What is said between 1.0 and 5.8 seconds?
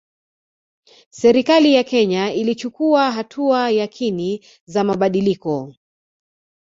Serikali ya Kenya ilichukua hatua yakini za mabadiliko